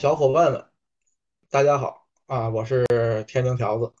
[0.00, 0.64] 小伙伴们，
[1.50, 2.48] 大家好啊！
[2.50, 2.86] 我是
[3.26, 3.92] 天津条子。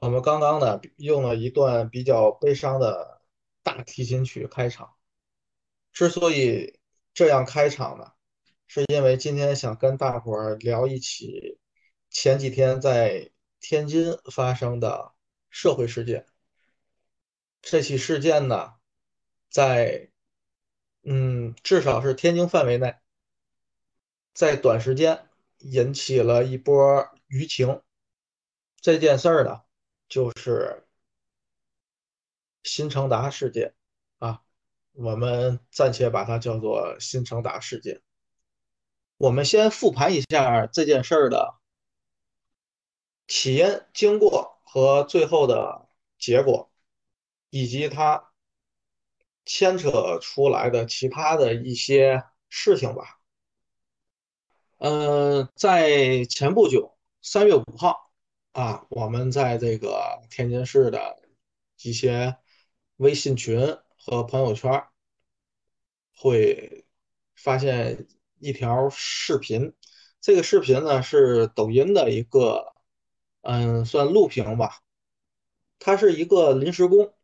[0.00, 3.20] 我们刚刚呢用了一段比较悲伤的
[3.62, 4.94] 大提琴曲开场。
[5.92, 6.80] 之所以
[7.12, 8.12] 这样开场呢，
[8.66, 11.58] 是因为今天想跟大伙儿聊一起
[12.08, 15.12] 前几天在天津发生的
[15.50, 16.24] 社会事件。
[17.60, 18.76] 这起事件呢，
[19.50, 20.08] 在
[21.02, 22.96] 嗯，至少是天津范围内。
[24.38, 25.28] 在短时间
[25.58, 27.82] 引起了一波舆情。
[28.80, 29.62] 这件事儿呢，
[30.08, 30.86] 就是
[32.62, 33.74] 新城达事件
[34.18, 34.44] 啊，
[34.92, 38.00] 我们暂且把它叫做新城达事件。
[39.16, 41.58] 我们先复盘一下这件事儿的
[43.26, 46.70] 起因、经过和最后的结果，
[47.50, 48.30] 以及它
[49.44, 53.17] 牵扯出来的其他的一些事情吧。
[54.78, 58.12] 呃，在前不久，三月五号
[58.52, 61.20] 啊，我们在这个天津市的
[61.82, 62.36] 一些
[62.96, 64.86] 微信群和朋友圈
[66.14, 66.86] 会
[67.34, 68.06] 发现
[68.38, 69.74] 一条视频。
[70.20, 72.72] 这个视频呢是抖音的一个，
[73.42, 74.80] 嗯，算录屏吧。
[75.80, 77.14] 他是一个临时工，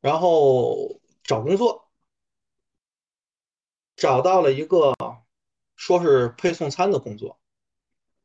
[0.00, 1.90] 然后找工作，
[3.96, 4.94] 找到了一个。
[5.76, 7.38] 说是配送餐的工作，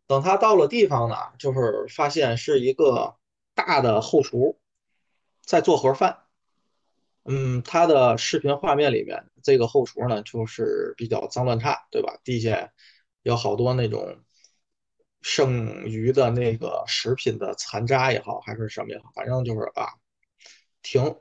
[0.07, 3.17] 等他到了地方呢，就是发现是一个
[3.55, 4.59] 大的后厨
[5.41, 6.19] 在做盒饭。
[7.25, 12.17] 嗯，他的视频画面里面，这个后厨呢就是比较脏乱差，对吧？
[12.23, 12.71] 地下
[13.23, 14.23] 有好多那种
[15.21, 19.89] 剩余的那个食品的残渣也好，还是什么也好，反正就是啊，
[20.81, 21.19] 挺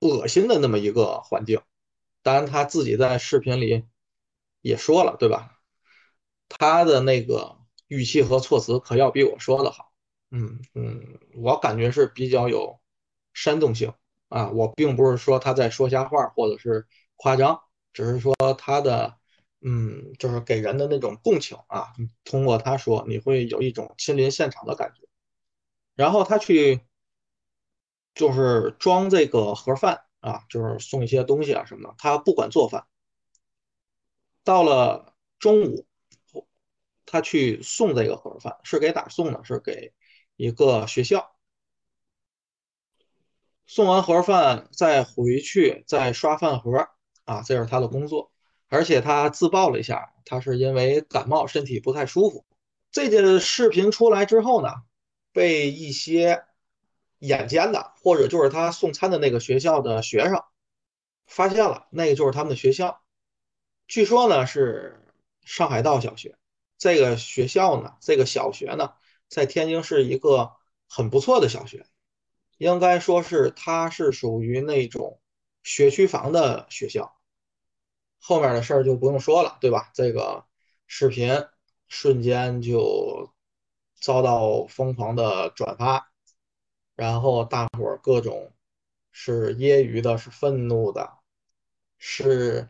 [0.00, 1.60] 恶心的那么一个环境。
[2.22, 3.84] 当然，他自己在视频里。
[4.66, 5.60] 也说了，对吧？
[6.48, 7.56] 他的那个
[7.86, 9.92] 语气和措辞可要比我说的好。
[10.30, 12.80] 嗯嗯，我感觉是比较有
[13.32, 13.92] 煽动性
[14.28, 14.50] 啊。
[14.50, 17.60] 我并不是说他在说瞎话或者是夸张，
[17.92, 19.16] 只是说他的
[19.60, 21.92] 嗯，就是给人的那种共情啊。
[22.24, 25.06] 通过他说，你会有一种亲临现场的感觉。
[25.94, 26.80] 然后他去
[28.14, 31.94] 就是装这个盒饭啊，就是送一些东西啊什么的。
[31.98, 32.86] 他不管做饭。
[34.46, 35.88] 到了中午，
[37.04, 39.40] 他去送这个盒饭，是给哪送呢？
[39.42, 39.92] 是给
[40.36, 41.34] 一个学校。
[43.66, 46.88] 送完盒饭再回去再刷饭盒
[47.24, 48.30] 啊，这是他的工作。
[48.68, 52.46] 而且他自曝了一下，他是因为感冒，身体不太舒服。
[52.92, 54.68] 这件视频出来之后呢，
[55.32, 56.44] 被一些
[57.18, 60.40] 眼尖的，或者就是他送餐的那个学校的学生
[61.26, 63.02] 发现了，那个就是他们的学校。
[63.88, 65.00] 据说呢是
[65.44, 66.36] 上海道小学，
[66.76, 68.94] 这个学校呢，这个小学呢，
[69.28, 70.52] 在天津是一个
[70.88, 71.86] 很不错的小学，
[72.58, 75.20] 应该说是它是属于那种
[75.62, 77.16] 学区房的学校。
[78.18, 79.92] 后面的事儿就不用说了，对吧？
[79.94, 80.44] 这个
[80.88, 81.46] 视频
[81.86, 83.32] 瞬间就
[84.00, 86.10] 遭到疯狂的转发，
[86.96, 88.52] 然后大伙儿各种
[89.12, 91.18] 是揶揄的，是愤怒的，
[91.98, 92.68] 是。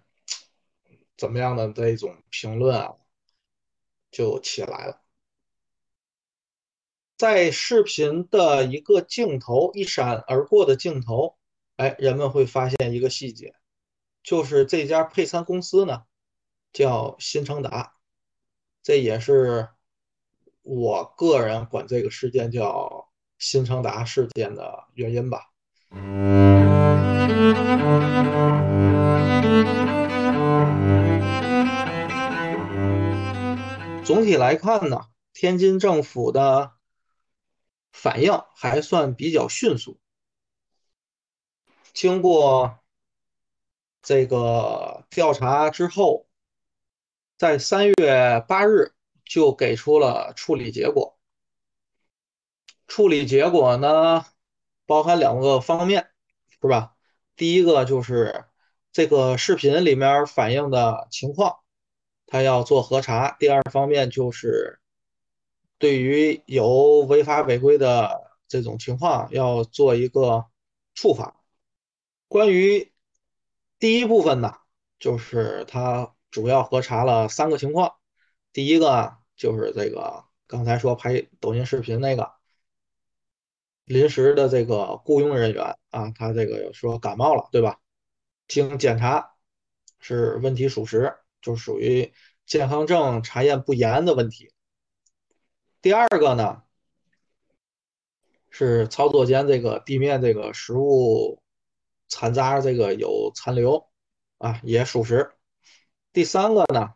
[1.16, 2.94] 怎么样的这种评论啊，
[4.10, 5.03] 就起来了。
[7.16, 11.37] 在视频的一个镜头一闪而过的镜头，
[11.77, 13.54] 哎，人们会发现一个细节，
[14.22, 16.03] 就是这家配餐公司呢
[16.75, 17.94] 叫新成达，
[18.83, 19.69] 这也是
[20.60, 23.09] 我个人管这个事件叫
[23.39, 25.51] 新成达事件的原因吧。
[25.91, 26.55] 嗯
[34.26, 36.72] 体来看呢，天津政府的
[37.92, 39.98] 反应还算比较迅速。
[41.94, 42.80] 经过
[44.02, 46.26] 这个调查之后，
[47.38, 48.92] 在三月八日
[49.24, 51.18] 就给出了处理结果。
[52.86, 54.26] 处理结果呢，
[54.84, 56.10] 包含两个方面，
[56.60, 56.94] 是吧？
[57.34, 58.44] 第一个就是
[58.92, 61.58] 这个视频里面反映的情况。
[62.26, 64.80] 他要做核查，第二方面就是
[65.78, 70.46] 对于有违法违规的这种情况，要做一个
[70.94, 71.36] 处罚。
[72.28, 72.92] 关于
[73.78, 74.54] 第一部分呢，
[74.98, 77.94] 就是他主要核查了三个情况。
[78.52, 82.32] 第一个就是这个刚才说拍抖音视频那个
[83.84, 87.78] 临时的这个雇佣人员啊，他这个说感冒了，对吧？
[88.48, 89.34] 经检查
[90.00, 91.16] 是问题属实。
[91.47, 92.13] 就属于
[92.45, 94.51] 健康证查验不严的问题。
[95.81, 96.65] 第二个呢，
[98.51, 101.41] 是操作间这个地面这个食物
[102.09, 103.89] 残渣这个有残留
[104.39, 105.31] 啊，也属实。
[106.13, 106.95] 第三个呢，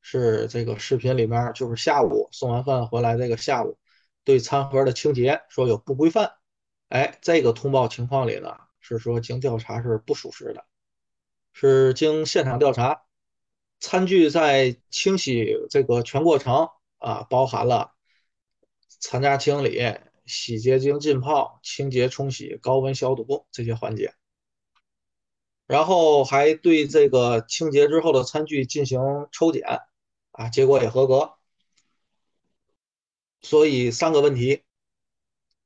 [0.00, 3.78] 是这个视频里面就是下午送完饭回来这个下午
[4.24, 6.32] 对餐盒的清洁说有不规范，
[6.88, 10.64] 哎，这个通报情况里呢是说经调查是不属实的，
[11.52, 13.04] 是经现场调查，
[13.82, 17.92] 餐具在清洗这个全过程啊，包含了
[18.98, 19.78] 残渣清理。
[20.24, 24.14] 洗洁精浸泡、清洁冲洗、高温消毒这些环节，
[25.66, 29.00] 然后还对这个清洁之后的餐具进行
[29.32, 29.80] 抽检，
[30.30, 31.34] 啊，结果也合格。
[33.42, 34.62] 所以三个问题，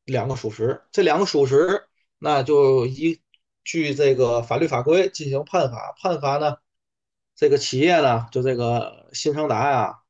[0.04, 1.86] 两个属实，这两个属实，
[2.18, 3.20] 那就依
[3.62, 5.94] 据这个法律法规进行判罚。
[6.00, 6.56] 判罚呢，
[7.36, 10.00] 这个企业呢，就这个新胜达呀，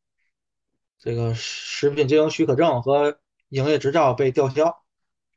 [0.99, 3.19] 这个食品经营许可证和。
[3.49, 4.83] 营业执照被吊销，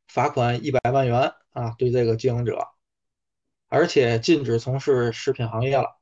[0.08, 1.76] 罚款一百万元啊！
[1.78, 2.68] 对这个经营者，
[3.68, 6.00] 而且禁止从事食品行业了。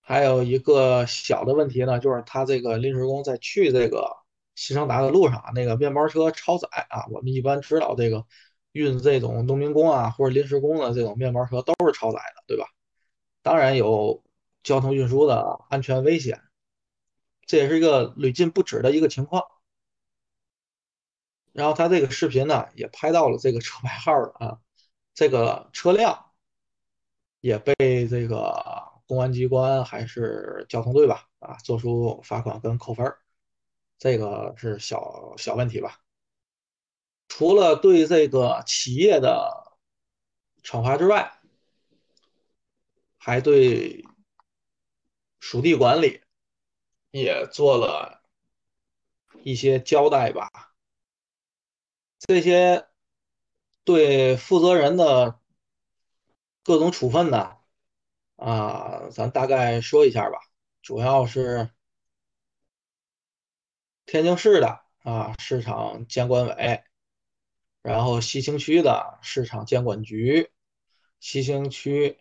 [0.00, 4.10] 还有一个小的问题呢，就是他这个临时工在去这个
[4.54, 7.04] 西双达的路上，那个面包车超载啊。
[7.10, 8.24] 我们一般知道这个
[8.72, 12.64] 运这种农民工啊或者临时工的这种面包车都是超载的，对吧？
[13.48, 14.22] 当然有
[14.62, 16.42] 交通运输的安全危险，
[17.46, 19.42] 这也是一个屡禁不止的一个情况。
[21.52, 24.60] 然后他这个视频呢，也拍到了这个车牌号了啊，
[25.14, 26.26] 这个车辆
[27.40, 33.16] 也被这个公安机关还是交通队吧啊，做出罚款跟扣分
[33.96, 36.02] 这个是小小问题吧。
[37.28, 39.78] 除了对这个企业的
[40.62, 41.37] 惩罚之外，
[43.18, 44.04] 还对
[45.38, 46.22] 属地管理
[47.10, 48.22] 也做了
[49.42, 50.50] 一些交代吧。
[52.18, 52.88] 这些
[53.84, 55.40] 对负责人的
[56.62, 57.58] 各种处分呢，
[58.36, 60.38] 啊，咱大概说一下吧。
[60.82, 61.70] 主要是
[64.06, 66.82] 天津市的啊市场监管委，
[67.82, 70.50] 然后西青区的市场监管局，
[71.20, 72.18] 西青区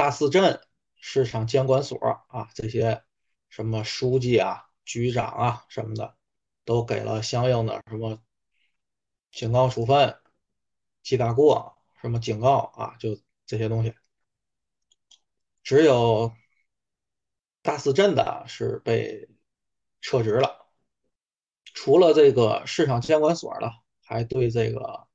[0.00, 1.98] 大寺镇市场监管所
[2.28, 3.04] 啊，这些
[3.50, 6.16] 什么书记啊、局长啊什么的，
[6.64, 8.18] 都给了相应的什么。
[9.30, 10.18] 警告处分、
[11.02, 13.94] 记大过、什么警告啊，就这些东西。
[15.62, 16.32] 只有
[17.60, 19.28] 大寺镇的是被
[20.00, 20.66] 撤职了。
[21.74, 23.68] 除了这个市场监管所呢，
[24.02, 25.06] 还对这个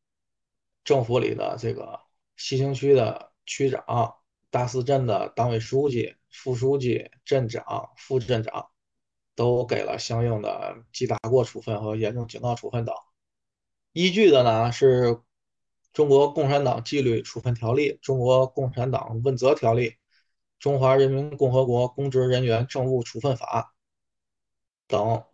[0.83, 2.01] 政府里的这个
[2.35, 4.17] 西青区的区长、
[4.55, 8.69] 大寺镇的党委书记、副书记、镇长、副镇长，
[9.35, 12.95] 都给了相应的记大过处分和严重警告处分等。
[13.91, 15.07] 依据的呢是
[15.91, 19.89] 《中国共产党纪律处分条例》《中国共产党问责条例》
[20.57, 23.75] 《中华人民共和国公职人员政务处分法》
[24.88, 25.25] 等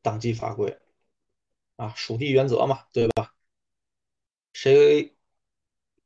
[0.00, 0.78] 党纪法规
[1.76, 3.34] 啊，属地原则嘛，对吧？
[4.54, 5.14] 谁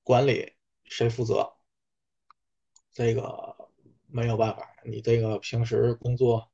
[0.03, 1.55] 管理谁负责，
[2.93, 3.57] 这个
[4.07, 6.51] 没有办法，你这个平时工作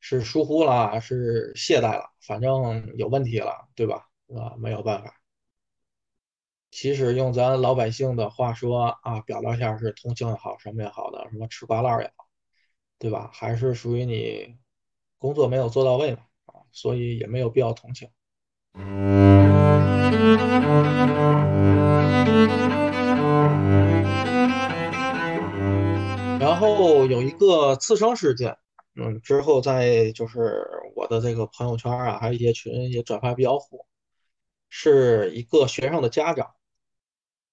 [0.00, 4.08] 是疏忽了，是懈怠了，反正有问题了，对吧？
[4.28, 5.14] 啊，没有办法。
[6.70, 12.26] 其实用咱老百姓的话说啊，表达一下是同情也好，什么也好的，什么吃瓜烂也好，
[12.98, 13.30] 对吧？
[13.32, 14.56] 还是属于你
[15.18, 18.08] 工作没有做到位嘛，啊，所以也没有必要同情。
[26.42, 28.58] 然后有一个次生事件，
[28.96, 33.86] 嗯，之后在就是我的这个朋友圈啊，还有一些群也转发比较火。
[34.74, 36.54] 是一个学生的家长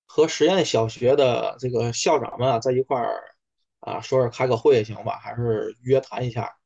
[0.05, 3.35] 和实验小学的这个校长们啊在一块儿
[3.81, 6.57] 啊，说是开个会行吧，还是约谈一下。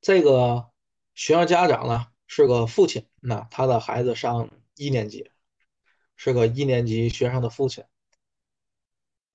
[0.00, 0.70] 这个
[1.14, 5.30] 学生家长呢是个父亲，那他的孩子上一年级，
[6.16, 7.84] 是个一年级学生的父亲，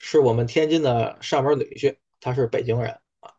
[0.07, 3.33] 是我们天津的上门女婿，他是北京人啊。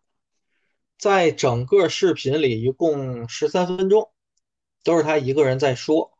[0.98, 4.12] 在整个视频里一共十三分钟，
[4.82, 6.18] 都是他一个人在说。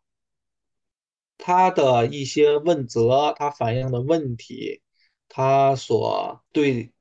[1.36, 4.82] 他的一些问责，他反映的问题，
[5.28, 6.92] 他所对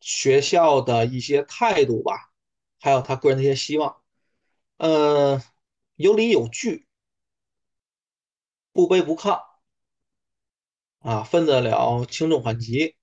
[0.00, 2.32] 学校的一些态度吧，
[2.80, 4.02] 还有他个人的一些希望，
[4.78, 5.42] 嗯，
[5.96, 6.86] 有理有据，
[8.72, 9.42] 不卑不亢，
[11.04, 12.96] 啊，分得了轻重缓急，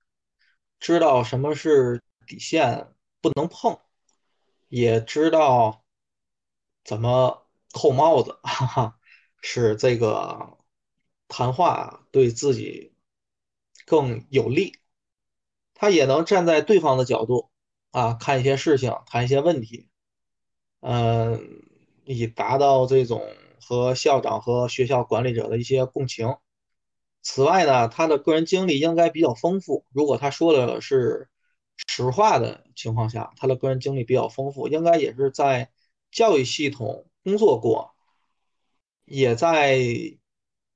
[0.80, 3.80] 知道什么是底线不能碰，
[4.70, 5.84] 也知道
[6.84, 9.00] 怎么扣帽子，哈哈，
[9.44, 10.58] 使这个
[11.28, 12.96] 谈话对自己
[13.86, 14.80] 更有利。
[15.76, 17.52] 他也能站在对方的角度
[17.92, 19.90] 啊，看一些事情，谈一些问题，
[20.80, 21.62] 嗯，
[22.06, 23.22] 以达到这种
[23.60, 26.36] 和校长和学校管理者的一些共情。
[27.22, 29.86] 此外呢，他的个人经历应该比较丰富。
[29.92, 31.30] 如果他说的是
[31.88, 35.72] 实话的情况下，他的个人经历比较丰富，应该也是在
[36.12, 37.94] 教育系统工作过，
[39.06, 39.80] 也在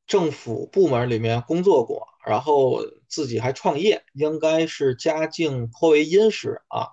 [0.07, 6.89] 政府部门里面工作过，然后自己还创业，应该是家境颇为殷实啊。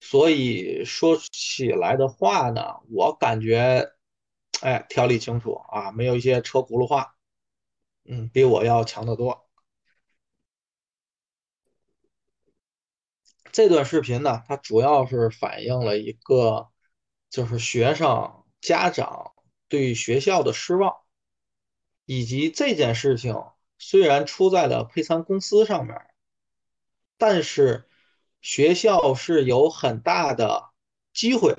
[0.00, 3.90] 所以说起来的话呢，我感觉，
[4.60, 7.13] 哎，条理清楚啊，没有一些车轱辘话，
[8.04, 9.48] 嗯，比我要强得多。
[13.52, 16.70] 这段视频呢，它主要是反映了一个，
[17.30, 19.32] 就是学生家长
[19.68, 20.96] 对学校的失望，
[22.04, 23.44] 以及这件事情
[23.78, 25.96] 虽然出在了配餐公司上面，
[27.16, 27.88] 但是
[28.40, 30.70] 学校是有很大的
[31.12, 31.56] 机会、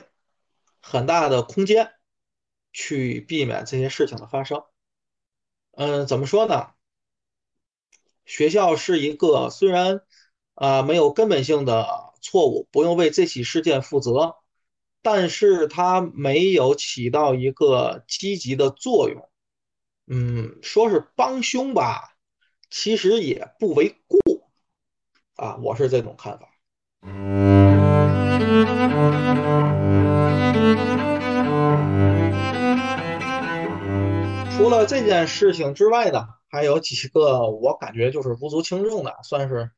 [0.81, 1.93] 很大的空间
[2.73, 4.65] 去避免这些事情的发生。
[5.75, 6.71] 嗯，怎么说呢？
[8.25, 10.01] 学校是一个虽然。
[10.55, 14.37] 啊，没有根本性的错误，不用为这起事件负责，
[15.01, 19.29] 但是它没有起到一个积极的作用。
[20.07, 22.15] 嗯，说是帮凶吧，
[22.69, 24.17] 其实也不为过
[25.35, 26.47] 啊，我是这种看法。
[34.57, 39.71] 除了这件事情之外呢，还有几个我感觉就是无足轻重的，算是。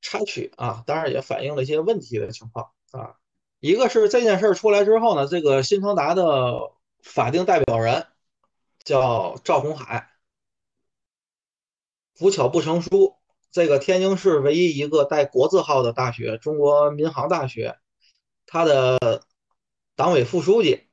[0.00, 3.16] 插曲啊，当然也反映了一些问题的情况啊。
[3.58, 6.70] 一个是这件事出来之后呢，这个新城达的
[7.02, 8.06] 法定代表人
[8.84, 10.08] 叫赵红海，
[12.16, 13.16] 不巧不成书。
[13.50, 17.76] 这个天津市唯一一个带国字号的大学——中国民航大学，
[18.46, 19.24] 他的
[19.96, 20.86] 党委副书记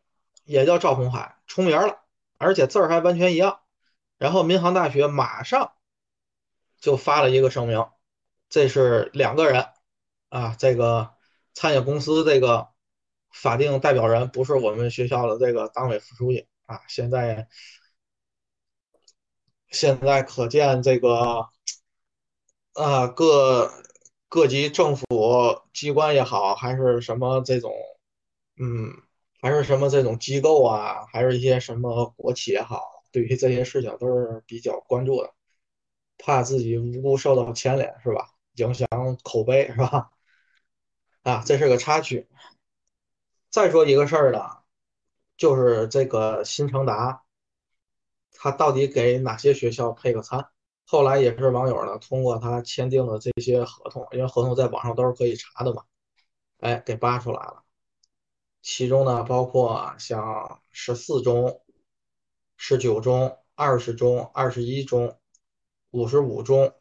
[0.46, 2.00] 也叫赵红海，出名了，
[2.38, 3.60] 而且字儿还完全一样。
[4.18, 5.74] 然后民航大学马上
[6.80, 7.86] 就发了一个声明。
[8.50, 9.68] 这是两个人
[10.30, 11.14] 啊，这个
[11.54, 12.70] 餐饮公司这个
[13.32, 16.82] 法定代表人不是我们学校的这个党委副书记啊。
[16.88, 17.48] 现在
[19.70, 21.50] 现在可见这个
[22.74, 23.72] 啊，各
[24.30, 25.06] 各级政府
[25.74, 27.74] 机关也好，还是什么这种
[28.58, 28.94] 嗯，
[29.46, 35.36] 还是什么这种机构啊，还是一些什么国企也好，对于这些事情都是比较关注的，
[36.18, 38.28] 怕自己无辜受到牵连，是吧？
[38.56, 38.88] 影响
[39.22, 40.10] 口碑是吧？
[41.22, 42.28] 啊，这是个插曲。
[43.52, 44.40] 再说一个事儿呢，
[45.38, 47.22] 就是这个新城达，
[48.32, 50.50] 他到底给哪些学校配个餐？
[50.88, 55.84] 后来也是网友呢，通过他签订的这些合同，因为合同在网上都是可以查的嘛，
[56.62, 57.62] 哎，给扒出来了。
[58.68, 61.62] 其中呢，包括像十四中、
[62.58, 65.20] 十九中、二十中、二十一中、
[65.92, 66.74] 五十五中。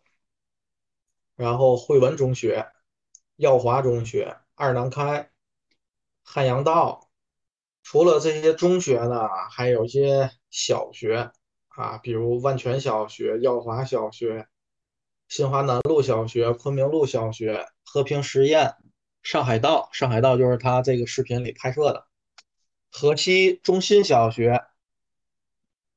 [1.37, 2.67] 然后汇文中学、
[3.37, 5.31] 耀华中学、二南开、
[6.23, 7.11] 汉阳道，
[7.83, 11.33] 除了这些中学呢，还有一些小学
[11.69, 14.49] 啊，比如万泉小学、耀华小学、
[15.29, 18.75] 新华南路小学、昆明路小学、和平实验、
[19.25, 22.07] 上海道，上海道就是他这个视频里拍摄的，
[22.93, 24.65] 河西中心小学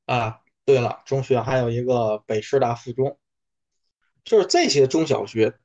[0.06, 3.18] 啊，对了，中学还有一个北师大附中。
[4.24, 5.58] 就是这些中小学，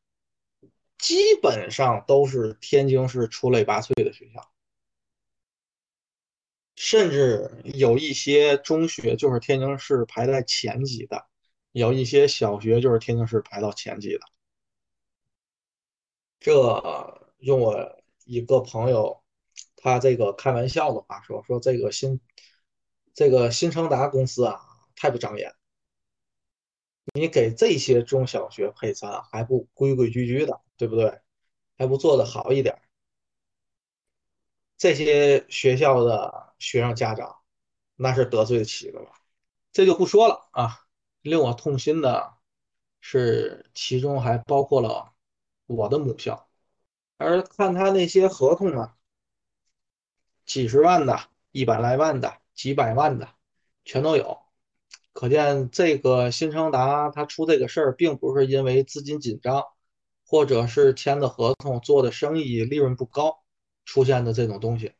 [0.97, 4.51] 基本上都是天津市出类拔萃的学校，
[6.75, 11.25] 甚至有一些中学就是天津市排在前几的，
[11.71, 14.21] 有一些小学就是天津市排到前几的。
[16.39, 19.21] 这用我一个朋友，
[19.75, 22.21] 他这个开玩笑的话说，说这个新
[23.13, 24.61] 这个新成达公司啊，
[24.95, 25.53] 太不长眼。
[27.13, 31.19] 你给这些中小学配餐还不规规矩矩的，对不对？
[31.77, 32.81] 还不做的好一点，
[34.77, 37.39] 这些学校的学生家长
[37.97, 39.11] 那是得罪得起的了。
[39.73, 40.79] 这就不说了啊。
[41.21, 42.37] 令我痛心的
[43.01, 45.13] 是，其中还包括了
[45.65, 46.49] 我的母校，
[47.23, 48.93] 而看他那些合同呢，
[50.45, 51.17] 几十万的、
[51.51, 53.29] 一百来万的、几百万的，
[53.85, 54.39] 全都有。
[55.13, 59.63] 可见这个新昌达他出这个事儿，并不是因为资金紧张，
[60.25, 63.43] 或者是签的合同、做的生意利润不高
[63.85, 64.93] 出现的这种东西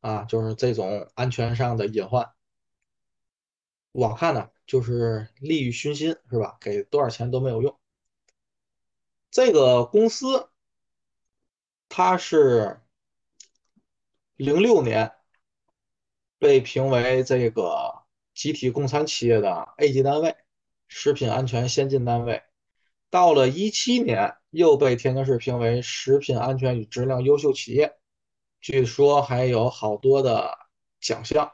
[0.00, 2.32] 啊，就是这种安全上的隐患。
[3.92, 6.56] 我看呢，就是利欲熏心，是吧？
[6.60, 7.76] 给多少钱都没有用。
[9.30, 10.48] 这个公司
[11.88, 12.80] 它是
[14.36, 15.12] 零六年
[16.38, 18.04] 被评为这个
[18.34, 20.36] 集体共餐企业的 A 级单位，
[20.86, 22.42] 食品安全先进单位。
[23.10, 27.98] 到了一七年，又被天津市评为食品安全与质量优秀企业，
[28.60, 30.58] 据说还有好多的
[31.00, 31.52] 奖项。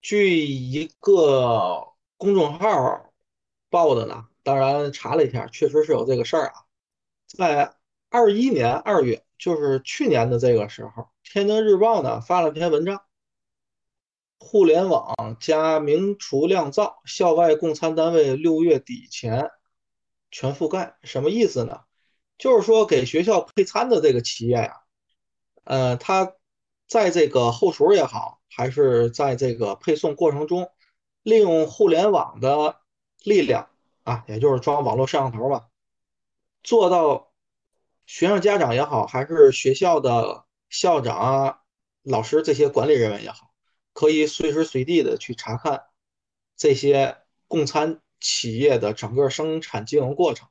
[0.00, 3.12] 据一个公众号
[3.68, 6.64] 报的呢，当然查了一下，确实是有这个事儿啊。
[7.26, 7.76] 在
[8.16, 13.02] 二一年二月，就是去年的这个时候，天津日报呢发了篇文章
[14.40, 19.50] ：“互联网加明厨亮灶，校外供餐单位六月底前。”
[20.32, 21.80] 全覆盖什么意思呢？
[22.38, 24.80] 就是说给学校配餐的这个企业呀，
[25.64, 26.32] 呃，他
[26.88, 30.70] 在这个后厨也好，还是在这个配送过程中，
[31.22, 32.80] 利用互联网的
[33.24, 33.68] 力量
[34.04, 35.68] 啊，也就是装网络摄像头吧，
[36.62, 37.25] 做到
[38.06, 41.58] 学生家长也好，还是学校的校长啊、
[42.02, 43.50] 老师这些管理人员也好，
[43.92, 45.84] 可以随时随地的去查看
[46.56, 48.00] 这些供餐。
[48.18, 50.48] 企业的整个生产经营过程，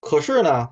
[0.00, 0.70] 可是呢，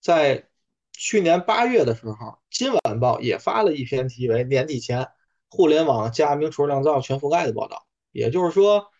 [0.00, 0.48] 在
[0.92, 2.14] 去年八月的时候，
[2.50, 5.10] 《今晚报》也发了一篇题为“年底前
[5.50, 7.86] 互联网加明厨亮灶全覆盖”的报道。
[8.12, 8.90] 也就是说，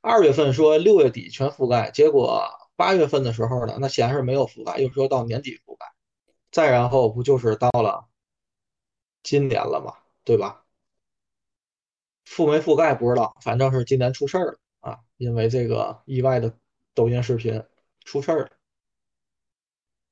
[0.00, 2.48] 二月份说六月底全覆盖，结果
[2.80, 5.84] 八月份的时候呢，那显然是没有覆盖，又说到年底覆盖，
[6.50, 8.08] 再然后不就是到了
[9.22, 9.98] 今年了嘛？
[10.24, 10.64] 对吧？
[12.24, 14.58] 覆没覆盖不知道，反正是今年出事儿了。
[14.80, 16.56] 啊，因为这个意外的
[16.94, 17.62] 抖音视频
[18.06, 18.50] 出事儿了。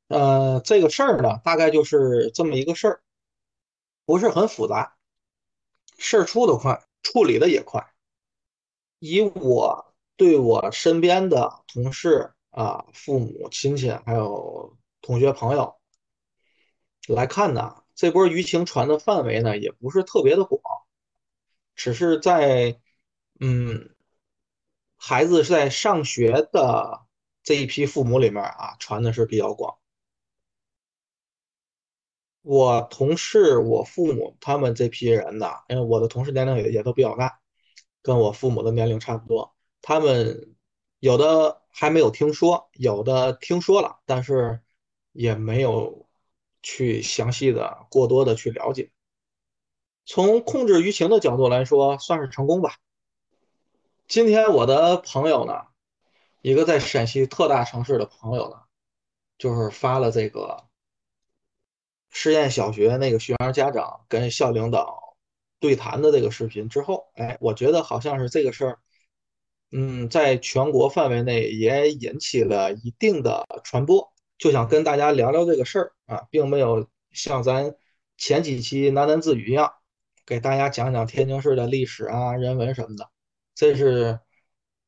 [0.09, 3.00] 呃，这个事儿呢，大概就是这么一个事儿，
[4.04, 4.98] 不是很复杂，
[5.96, 7.94] 事儿出的快，处理的也快。
[8.98, 15.77] 以我对我身边的同事啊、父母亲戚还有同学朋友
[17.09, 20.61] 来看呢，这波舆情传的范围呢，也不是特别的广，
[21.75, 22.81] 只是在
[23.41, 23.95] 嗯。
[25.01, 27.07] 孩子是在上学的
[27.45, 29.79] 这一批父母里面啊，传的是比较广。
[32.43, 37.39] 我同事、我父母他们这批人呢，因为我的同事年龄也也都比较大，
[38.03, 39.55] 跟我父母的年龄差不多。
[39.83, 40.57] 他们
[40.99, 44.61] 有的还没有听说，有的听说了，但是
[45.12, 46.09] 也没有
[46.61, 48.91] 去详细的、过多的去了解。
[50.05, 52.79] 从控制舆情的角度来说，算是成功吧。
[54.09, 55.67] 今天我的朋友呢，
[56.43, 58.62] 一个在陕西特大城市的朋友呢，
[59.38, 60.64] 就是发了这个
[62.11, 65.17] 实验小学那个学员家长跟校领导
[65.61, 68.81] 对谈的这个视频之后，哎，我觉得好像是这个事儿，
[69.70, 77.76] 嗯，在全国范围内也引起了一定的传播，就想跟大家聊聊这个事儿啊，并没有像咱
[78.16, 79.74] 前几期喃喃自语一样，
[80.24, 83.11] 给大家讲讲天津市的历史啊、人文什么的。
[83.54, 84.20] 这是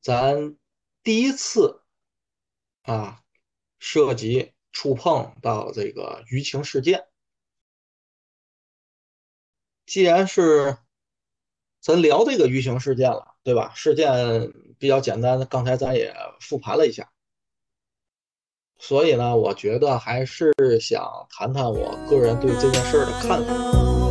[0.01, 0.57] 咱
[1.03, 1.83] 第一次
[2.83, 3.21] 啊，
[3.79, 7.05] 涉及触碰到这个舆情事件。
[9.85, 10.77] 既然是
[11.81, 13.71] 咱聊这个舆情事件了，对吧？
[13.75, 17.09] 事件比较简单，刚才咱也复盘了一下，
[18.77, 24.10] 所以呢，我觉得还是想谈谈我个人对这件事的看法。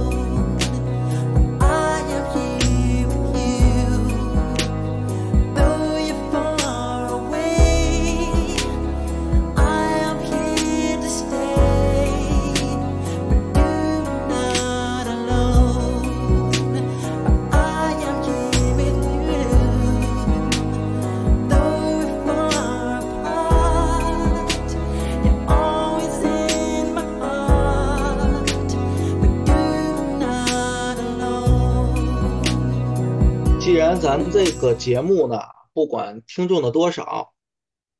[34.02, 35.40] 咱这个节目呢，
[35.74, 37.34] 不管听众的多少，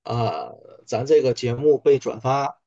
[0.02, 2.58] 呃，咱这个节目被转发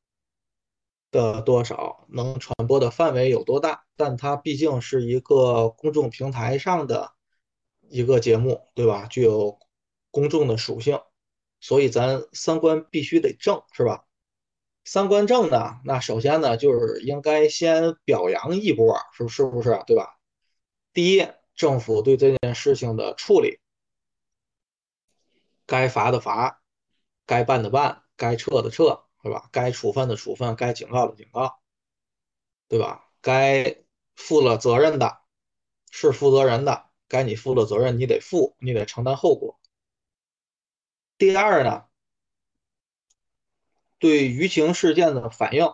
[1.10, 7.14] 的多少，能传播的范围有多大，但它毕竟是一个公众平台上的
[7.90, 9.08] 一个节目，对吧？
[9.08, 9.58] 具有
[10.12, 11.02] 公众的属性，
[11.60, 14.06] 所以咱三观必须得正，是吧？
[14.86, 19.82] 三观正呢，那首先呢，就是应该先表扬一波，是是不是？
[19.88, 20.20] 对吧？
[20.94, 21.28] 第一。
[21.56, 23.60] 政府对这件事情的处理，
[25.66, 26.62] 该罚的罚，
[27.26, 29.50] 该办的办，该撤的撤，是吧？
[29.52, 31.60] 该处分的处分，该警告的警告，
[32.68, 33.10] 对吧？
[33.22, 33.84] 该
[34.16, 35.22] 负了责任的
[35.90, 39.60] 是负责人的，该你负的责任你得负，你得承担后果。
[41.18, 41.86] 第二呢，
[44.00, 45.74] 对舆情事件的反应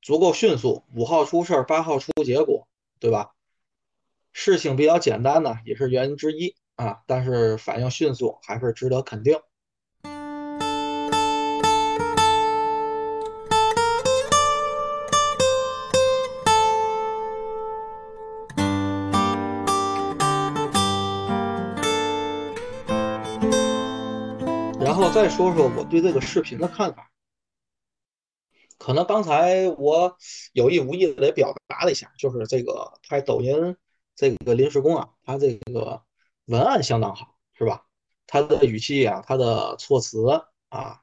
[0.00, 2.66] 足够迅速，五号出事儿，八号出结果，
[2.98, 3.31] 对吧？
[4.32, 9.38] 事情比较简单呢，也是原因之一啊，但是反应迅速还是值得肯定。
[24.80, 27.10] 然后再说说我对这个视频的看法。
[28.78, 30.16] 可能刚才我
[30.52, 33.76] 有意无意的也表达了一下，就是这个拍抖音
[34.14, 36.02] 这个临时工啊，他这个
[36.46, 37.86] 文案相当好，是吧？
[38.26, 40.26] 他的语气啊，他的措辞
[40.68, 41.02] 啊，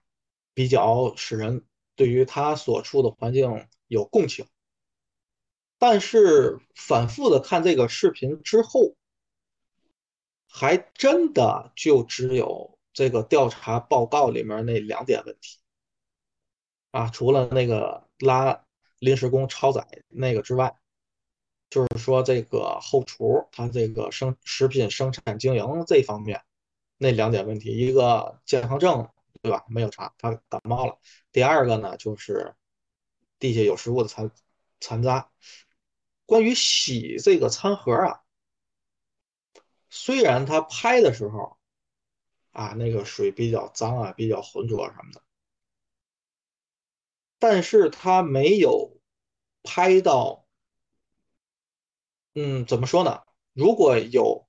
[0.53, 4.45] 比较使人对于他所处的环境有共情。
[5.77, 8.95] 但是反复的看这个视频之后，
[10.47, 15.59] 还真的就只有这个调查报告里面那两点问题。
[16.91, 18.65] 啊，除了那个拉
[18.97, 20.78] 临时工超载那个之外，
[21.69, 26.43] 就是说这个后厨他这个生食品生产经营这方面
[26.97, 29.09] 那两点问题，一个健康证
[29.41, 29.65] 对吧？
[29.69, 30.99] 没有查，他感冒了。
[31.31, 32.55] 第二个呢，就是
[33.39, 34.31] 地下有食物的残
[34.79, 35.31] 残渣。
[36.25, 38.21] 关于洗这个餐盒啊，
[39.89, 41.57] 虽然他拍的时候
[42.51, 45.23] 啊，那个水比较脏啊，比较浑浊什么的。
[47.37, 48.99] 但是他没有
[49.63, 50.38] 拍到，
[52.35, 53.21] 嗯，怎么说呢？
[53.53, 54.47] 如果有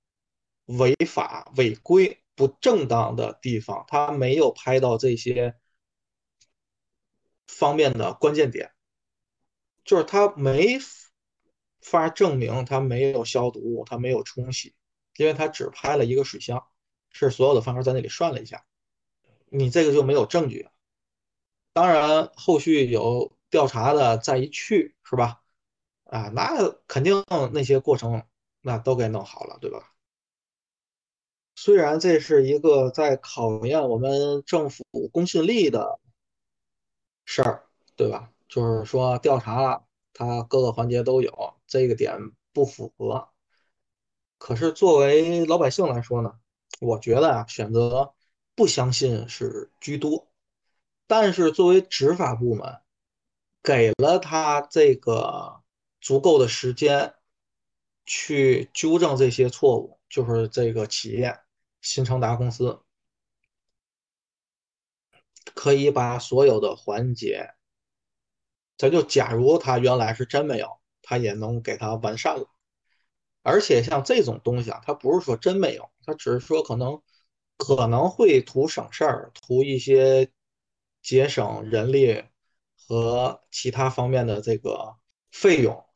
[0.67, 5.57] 违法、违规、不正当的地方，他没有拍到这些
[7.47, 8.73] 方面的关键点，
[9.85, 10.79] 就是他没
[11.81, 14.75] 法证明他没有消毒，他没有冲洗，
[15.17, 16.67] 因为他只拍了一个水箱，
[17.11, 18.65] 是所有的饭盒在那里涮了一下，
[19.47, 20.69] 你这个就没有证据。
[21.73, 25.43] 当然，后续有调查的再一去，是吧？
[26.11, 28.23] 啊，那肯定那些过程
[28.63, 29.95] 那都给弄好了，对吧？
[31.55, 36.01] 虽然这是一个在考验我们政府公信力的
[37.25, 38.33] 事儿，对吧？
[38.49, 42.19] 就是说调查了，它各个环节都有，这个点
[42.53, 43.29] 不符合。
[44.39, 46.41] 可是作为老百姓来说呢，
[46.81, 48.15] 我觉得啊，选择
[48.57, 50.27] 不相信是居多。
[51.07, 52.81] 但是作为执法部门，
[53.63, 55.60] 给了他这个
[56.01, 57.15] 足够的时间
[58.05, 61.39] 去纠正这些错误，就是这个企业
[61.81, 62.83] 新成达公司
[65.55, 67.55] 可以把所有的环节，
[68.77, 72.47] 咱就假如他原来是真没有，他也能给他完善了。
[73.43, 77.03] 而且像这种东西啊，他不是说真没有，他只是说可能
[77.57, 80.31] 可能会图省事儿，图一些。
[81.03, 82.25] 节省人力
[82.77, 84.99] 和其他方面的这个
[85.31, 85.87] 费用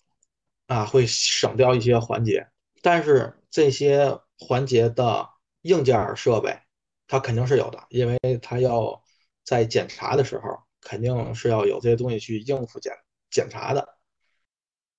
[0.67, 2.49] 啊，会省掉一些环节，
[2.83, 5.29] 但是这些环节的
[5.63, 6.59] 硬件设备
[7.07, 9.03] 它肯定是有的，因为它要
[9.45, 12.93] 在检查的时候肯定是要有这些东西去应付检
[13.31, 13.99] 检查的。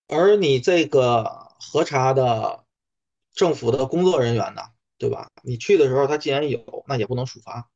[0.08, 1.24] 而你这个
[1.60, 2.64] 核查的
[3.34, 4.62] 政府的工作人员呢，
[5.00, 5.30] 对吧？
[5.44, 7.70] 你去的时候他既然有，那也不能处罚。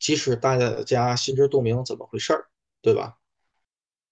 [0.00, 2.46] 即使大家心知肚明怎么回事儿，
[2.82, 3.18] 对吧？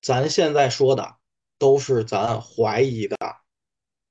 [0.01, 1.17] 咱现在说的
[1.63, 3.17] 都是咱怀疑的，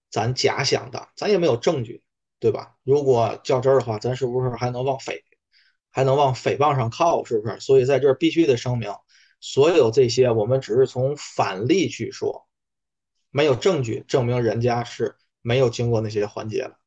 [0.10, 2.02] 咱假想的，咱也没有证据，
[2.40, 2.78] 对吧？
[2.84, 5.22] 如果较真儿的话，咱是不是还能往诽，
[5.90, 7.26] 还能往诽谤上靠？
[7.26, 7.60] 是不是？
[7.60, 8.94] 所以在这儿必须得声明，
[9.42, 12.48] 所有这些我们只是从反例去说，
[13.32, 16.78] 没有证据证明人家是没有经过那些环节的，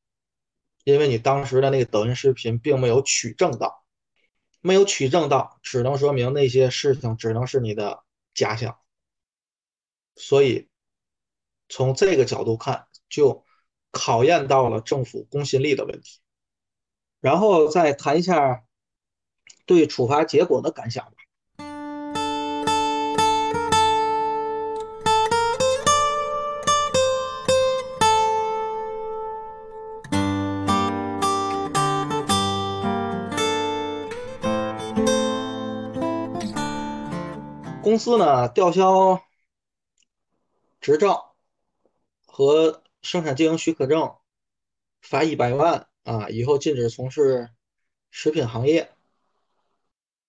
[0.84, 3.84] 因为你当时的那个抖音视频并没有取证到。
[4.62, 8.78] 没有取证到，只能说明那些事情只能是你的假想。
[10.16, 10.68] 所以
[11.68, 13.44] 从这个角度看，就
[13.90, 16.20] 考验到了政府公信力的问题。
[17.20, 18.64] 然后再谈一下
[19.66, 21.12] 对处罚结果的感想吧。
[37.82, 39.22] 公司呢吊销
[40.84, 41.34] 执照
[42.26, 44.18] 和生产经营许可证，
[45.00, 46.28] 罚一百万啊！
[46.28, 47.48] 以后禁止从事
[48.10, 48.92] 食品行业。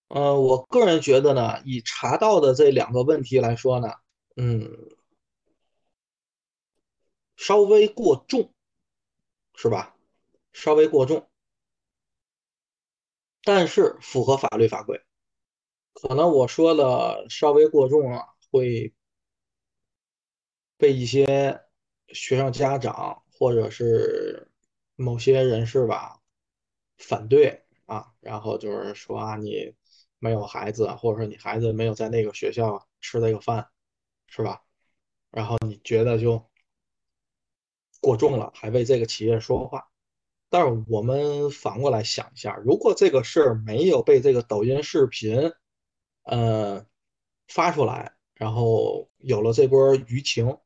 [0.07, 3.95] 呃，我个人觉得呢，以查到的这两个问题来说呢，
[4.37, 4.95] 嗯，
[7.35, 8.53] 稍微过重，
[9.55, 9.97] 是吧？
[10.53, 11.27] 稍微过重，
[13.43, 15.03] 但是符合法律法规。
[15.91, 18.93] 可能我说的稍微过重了，会
[20.77, 21.61] 被一些
[22.09, 24.51] 学生家长或者是
[24.95, 26.19] 某些人士吧
[26.97, 29.75] 反对啊，然后就是说啊，你
[30.19, 33.67] 没有孩子，或者说你孩子没有在那个学校吃那个饭，
[34.27, 34.63] 是吧？
[35.31, 36.49] 然后你觉得就
[38.01, 39.89] 过重了，还为这个企业说话。
[40.49, 45.51] 但是我们反过来想一下，如果这个事儿没有被这个抖音视频，
[46.23, 46.85] 呃，
[47.47, 50.57] 发出来，然后有了这波舆情，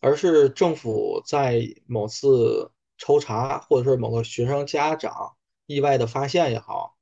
[0.00, 6.96] 而是政府在某次抽查，或者是某个学生家长意外的发现也好，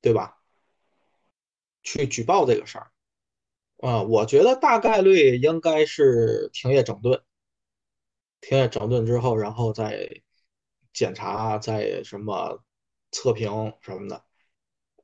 [0.00, 0.38] 对吧？
[1.82, 2.90] 去举报这个事儿，
[3.78, 7.22] 啊、我觉得大概率应该是停业整顿，
[8.40, 10.22] 停业整顿之后，然后再
[10.92, 12.64] 检查，再什么
[13.12, 14.24] 测评什么的。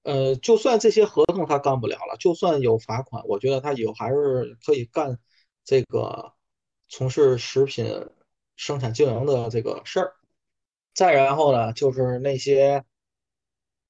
[0.03, 5.21] 呃，就算这些合同他干不了了，就算有罚款，我觉得他以后还是可以干
[5.65, 6.33] 这个
[6.95, 8.11] 从事食品
[8.55, 10.15] 生产经营的这个事儿。
[10.93, 12.85] 再然后呢，就是那些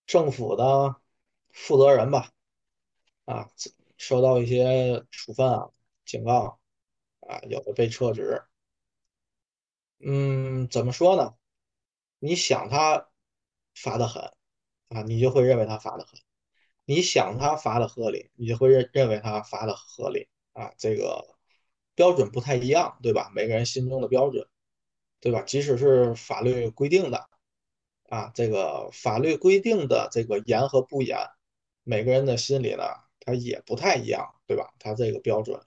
[0.07, 0.95] 政府的
[1.51, 2.31] 负责人吧，
[3.25, 3.51] 啊，
[3.97, 5.71] 收到一些处分啊、
[6.05, 6.61] 警告
[7.27, 8.45] 啊，有的被撤职。
[9.99, 11.35] 嗯，怎么说呢？
[12.21, 13.09] 你想他
[13.75, 14.33] 罚的狠
[14.91, 16.21] 啊，你就会认为他罚的狠。
[16.85, 21.32] 你想他罚的合理，你就会认认为他罚的合理啊，这个
[22.03, 23.31] 标准不太一样，对吧？
[23.33, 24.45] 每个人心中的标准，
[25.21, 25.43] 对吧？
[25.43, 27.29] 即使是法律规定的
[28.09, 31.17] 啊，这个法律规定的这个严和不严，
[31.85, 32.83] 每个人的心里呢，
[33.21, 34.75] 他也不太一样，对吧？
[34.81, 35.61] 他这个标准，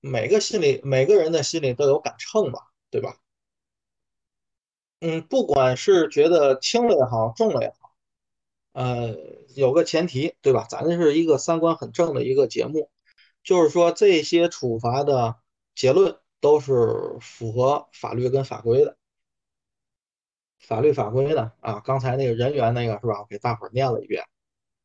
[0.00, 3.16] 每个心里每个人的心里都有杆秤嘛，对吧？
[5.00, 7.94] 嗯，不管是觉得轻了也好，重了也好。
[8.72, 9.16] 呃，
[9.56, 10.66] 有个前提，对吧？
[10.68, 12.90] 咱这是一个三观很正的一个节目，
[13.42, 15.36] 就是说这些处罚的
[15.74, 18.96] 结论都是符合法律跟法规的。
[20.58, 23.24] 法律法规呢，啊，刚才那个人员那个是吧？
[23.28, 24.24] 给大伙儿念了一遍，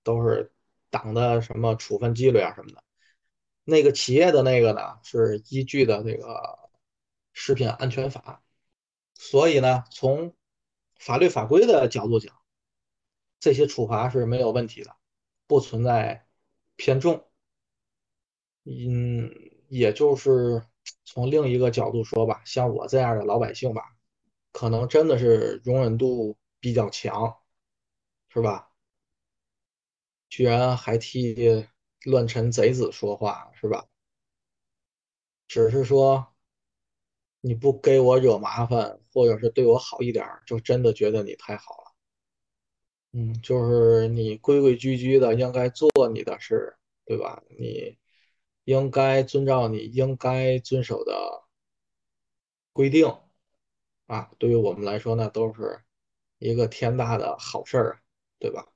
[0.04, 0.52] 都是
[0.89, 2.84] 党的什么处分纪律啊什么的。
[3.63, 6.60] 那个企业的那个呢，是依据的这个
[7.34, 8.43] 食品安全法，
[9.13, 10.36] 所以呢，从
[10.97, 12.36] 法律法规的角度讲。
[13.41, 14.97] 这些处罚是没有问题的，
[15.47, 16.28] 不存在
[16.75, 17.25] 偏重。
[18.65, 19.32] 嗯，
[19.69, 20.62] 也就是
[21.06, 23.84] 从另一个角度说吧，像我这样的老百姓吧，
[24.52, 27.38] 可能真的是容忍度比较强，
[28.30, 28.70] 是吧？
[30.30, 31.65] 居然还替
[32.06, 33.86] 乱臣贼子说话，是吧？
[35.48, 36.28] 只是说
[37.42, 41.96] 你不给我惹麻烦，或者是对我好一点，就真的觉得你太好了。
[43.13, 47.42] 嗯，就是你规规矩矩的应该做你的事，对吧？
[47.58, 47.98] 你
[48.69, 51.41] 应该遵照你应该遵守的
[52.71, 53.17] 规定
[54.05, 54.29] 啊。
[54.38, 55.82] 对于我们来说呢，都是
[56.38, 58.03] 一个天大的好事儿，
[58.38, 58.67] 对吧？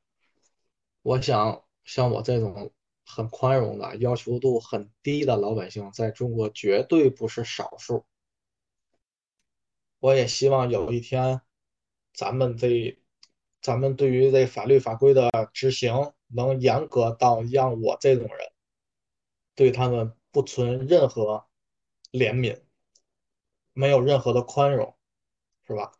[1.03, 2.73] 我想像我这种
[3.05, 8.03] 很宽容的、要求度很低的老百姓，在中国绝对不是少数。
[9.99, 11.41] 我也希望有一天，
[12.15, 12.97] 咱们这
[13.61, 18.52] 咱们对于这法律法规的执行能严格到让我这种人
[19.55, 21.45] 对他们不存任何
[22.11, 22.59] 怜悯，
[23.73, 24.95] 没有任何的宽容，
[25.67, 25.91] 是吧？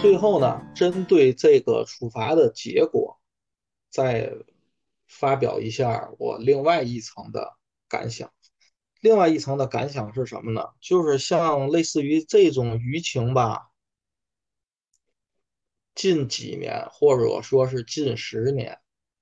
[0.00, 3.18] 最后呢，针对这个处罚的结果，
[3.90, 4.32] 在
[5.18, 7.56] 发表一下我另外一层的
[7.88, 8.32] 感想。
[9.00, 10.70] 另外一层的感想是什么呢？
[10.80, 13.70] 就是像类似于这种舆情吧，
[15.94, 18.80] 近几年或者说是近十年，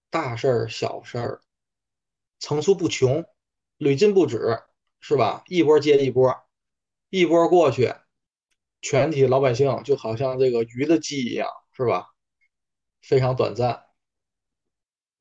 [0.09, 1.41] 大事儿、小事儿
[2.39, 3.25] 层出不穷，
[3.77, 4.63] 屡禁不止，
[5.01, 5.43] 是吧？
[5.47, 6.35] 一波接一波，
[7.11, 7.93] 一波过去，
[8.81, 12.07] 全体老百姓就好像这个鱼的记忆一样，是吧？
[13.01, 13.85] 非常短暂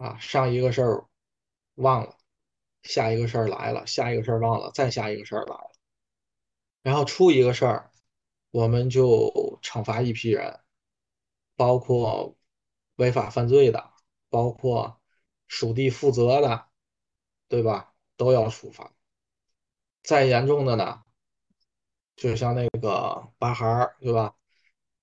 [0.01, 1.05] 啊，上一个事儿
[1.75, 2.17] 忘了，
[2.81, 5.71] 下一个事儿来了，下一个事儿忘了，再下一个事儿来了，
[6.81, 7.91] 然后出一个事儿，
[8.49, 10.59] 我们就惩罚一批人，
[11.55, 12.35] 包括
[12.95, 13.91] 违法犯罪的，
[14.29, 14.99] 包括
[15.47, 16.67] 属地负责的，
[17.47, 17.93] 对吧？
[18.17, 18.91] 都要处罚。
[20.01, 21.03] 再严重的呢，
[22.15, 24.35] 就像那个八孩儿，对吧？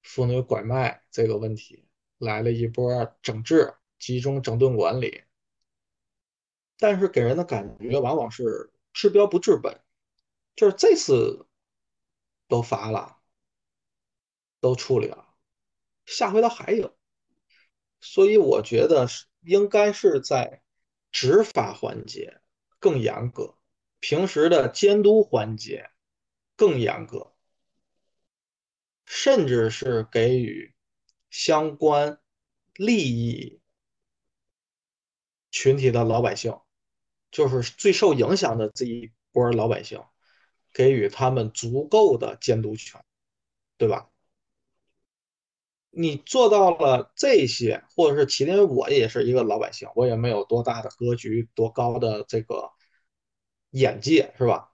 [0.03, 1.87] 妇女拐卖这个问题，
[2.19, 5.25] 来了一波整治，集中整顿管理。
[6.79, 9.81] 但是给人的感觉往往是治标不治本，
[10.55, 11.47] 就是这次
[12.47, 13.19] 都罚了，
[14.61, 15.35] 都处理了，
[16.07, 16.97] 下回他还有。
[18.01, 20.63] 所以我觉得是应该是在
[21.11, 22.41] 执法环节
[22.79, 23.57] 更严格，
[23.99, 25.91] 平时的监督环节
[26.55, 27.35] 更严格，
[29.05, 30.73] 甚至是给予
[31.29, 32.21] 相关
[32.75, 33.61] 利益
[35.59, 36.57] 群体的老百姓，
[37.33, 40.01] 就是最受影响的这一波老百姓，
[40.73, 43.03] 给予他们足够的监督权，
[43.77, 44.09] 对吧？
[45.91, 52.71] 你做到了这些，或者是其，因我也是一个老百姓，我也没有多大的格局，多高的这个
[53.71, 54.71] 眼界，是吧？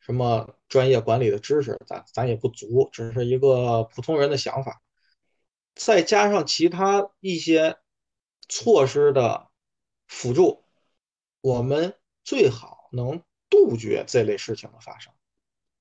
[0.00, 4.80] 什么专业管理的知识，咱咱也不足，只是一个普通人的想法。
[5.74, 7.76] 再加上其他一些
[8.48, 9.50] 措施的
[10.06, 10.64] 辅助，
[11.40, 15.12] 我们最好能杜绝这类事情的发生。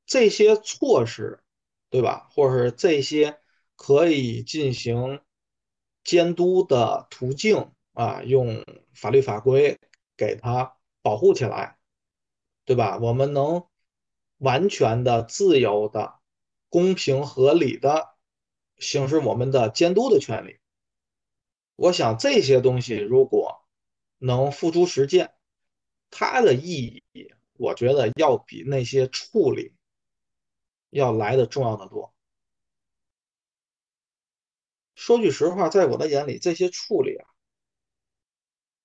[0.06, 1.44] 这些措施，
[1.90, 2.28] 对吧？
[2.32, 3.40] 或者是这些。
[3.78, 5.20] 可以进行
[6.02, 9.78] 监督的途径啊，用法律法规
[10.16, 11.78] 给它保护起来，
[12.64, 12.98] 对吧？
[13.00, 13.68] 我们能
[14.38, 16.20] 完全的、自由的、
[16.70, 18.16] 公平合理的
[18.78, 20.58] 行使我们的监督的权利。
[21.76, 23.64] 我想这些东西如果
[24.26, 25.36] 能付诸实践，
[26.10, 29.76] 它的意义，我觉得要比那些处理
[30.90, 32.12] 要来的重要的多。
[34.96, 37.28] 说句实话，在我的眼里，这些处理啊，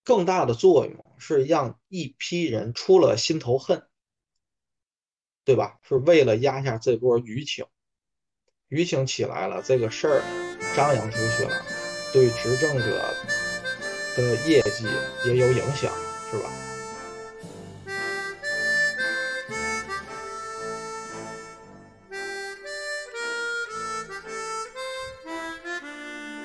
[0.05, 3.88] 更大的作用是让一批人出了心头恨，
[5.44, 5.79] 对吧？
[5.83, 7.64] 是为了压下这波舆情，
[8.68, 10.22] 舆情起来了，这个事儿
[10.76, 11.64] 张扬出去了，
[12.12, 13.14] 对执政者
[14.22, 14.87] 的业绩
[15.26, 15.92] 也有影响，
[16.30, 16.50] 是吧？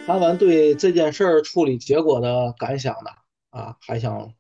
[0.08, 3.10] 谈完对这件事儿处理结果的感想呢，
[3.50, 4.36] 啊，还想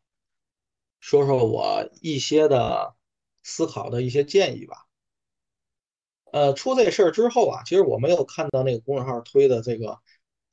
[0.99, 2.93] 说说我一些的
[3.41, 4.85] 思考的一些建议吧。
[6.31, 9.99] 呃，出这事儿之后啊，其实我没有看到那个公众号推的这个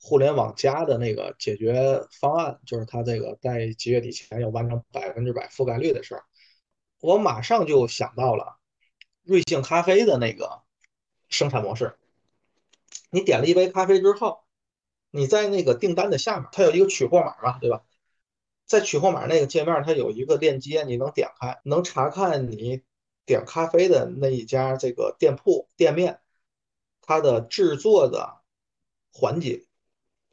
[0.02, 6.24] 互联网加的那个解决方案，就是他这个在几月底前要完成百分之百覆盖率的事儿。
[7.00, 8.58] 我马上就想到了
[9.22, 10.62] 瑞幸咖啡的那个
[11.28, 11.96] 生产模式，
[13.10, 14.42] 你点了一杯咖啡之后。
[15.14, 17.82] 你在那个订单的下面，它有一个取货码嘛，对吧？
[18.64, 22.82] 在取货码那个界面，它有一个链接，你能点开，能查看你
[23.26, 26.20] 点咖啡的那一家这个店铺店面，
[27.02, 28.40] 它的制作的
[29.12, 29.66] 环节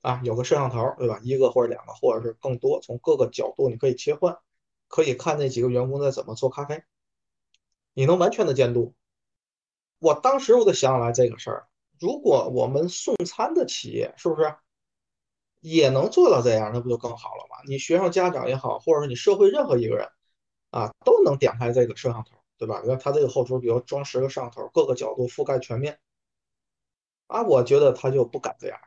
[0.01, 1.19] 啊，有个摄像头，对吧？
[1.23, 4.37] 一个或者两个，或者是更多，从各个角度你可以切换，
[4.87, 6.83] 可以看那几个员工在怎么做咖啡，
[7.93, 8.93] 你能完全的监督。
[9.99, 11.67] 我当时我就想来这个事儿，
[11.99, 14.55] 如果我们送餐的企业是不是？
[15.61, 17.57] 也能做到这样，那不就更好了吗？
[17.67, 20.07] 你学生家长也好，或者说你社会任何一个人
[20.69, 22.79] 啊，都能点开这个摄像头，对吧？
[22.81, 25.99] 你看他这个后厨，比如装十个摄像头，各个角度覆盖全面
[27.27, 28.79] 啊，我觉得他就不敢这样。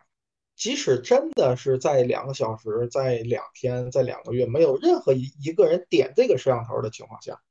[0.55, 7.43] 即使真的是在两个小时、在两天、在两个月没有任何一一个人点这个摄像头的情况下，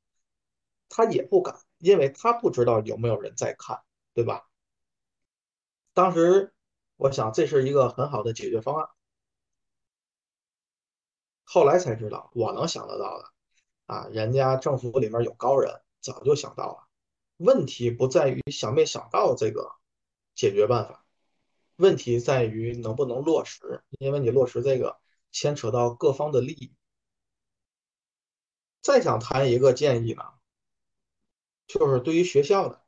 [0.88, 3.82] 他也不敢，因为他不知道有没有人在看，
[4.14, 4.48] 对吧？
[5.94, 6.54] 当时
[6.96, 8.88] 我想这是一个很好的解决方案。
[11.44, 13.24] 后来才知道，我能想得到的，
[13.86, 16.88] 啊，人家政府里面有高人，早就想到了。
[17.36, 19.72] 问题不在于想没想到这个
[20.34, 21.01] 解决办法，
[21.76, 25.00] 问题在于能不能落实，因为你落实这个
[25.30, 26.74] 牵扯到各方的利益。
[28.80, 30.22] 再想谈一个建议呢，
[31.66, 32.82] 就是对于学校的，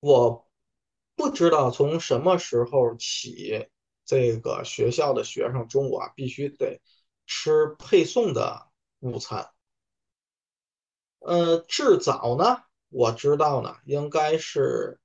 [0.00, 0.48] 我
[1.14, 3.68] 不知道从什么时候起。
[4.08, 6.80] 这个学校的学生中午啊，必须得
[7.26, 8.68] 吃配送的
[9.00, 9.50] 午餐。
[11.18, 15.00] 呃，至早呢，我知道呢，应该是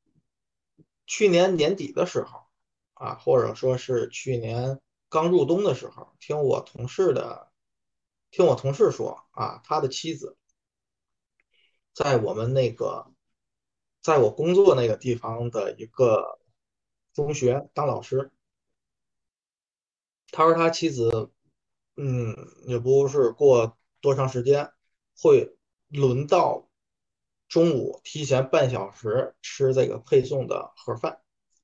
[1.12, 2.46] 去年年底的时候
[2.94, 7.52] 啊，或者说是去年刚入冬的时候，听我同事的，
[8.30, 10.38] 听我同事说啊，他的妻子
[11.94, 13.12] 在我们那个，
[14.02, 16.40] 在我工作那个地方的一个
[17.12, 18.32] 中学当老师。
[20.32, 21.30] 他说他妻子
[21.98, 22.34] 嗯，
[22.68, 24.72] 也不是过多长时间
[25.22, 25.58] 会
[25.90, 26.71] 轮到
[27.52, 31.20] 中午提前半小时吃这个配送的盒饭。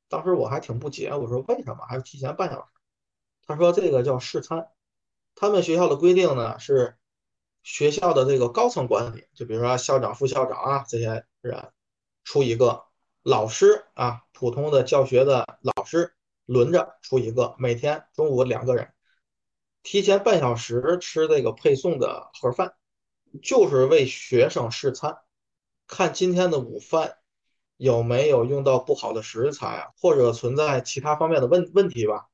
[0.09, 2.67] 当时我还挺不解，我说为什么还要提前半小时？
[3.45, 4.67] 他说这个叫试餐。
[5.33, 6.97] 他们学校的规定呢是
[7.63, 11.71] 学校的这个高层管理，就比如说校长、副校长啊这些人
[12.25, 12.83] 出一个，
[13.23, 16.13] 老师啊普通的教学的老师
[16.45, 18.91] 轮着出一个，每天中午两个人。
[19.83, 22.73] 提前半小时吃这个配送的盒饭，
[23.41, 25.17] 就是为学生试餐，
[25.88, 27.17] 看今天的午饭
[27.77, 32.27] 有没有用到不好的食材啊，或者存在其他方面的问问题吧，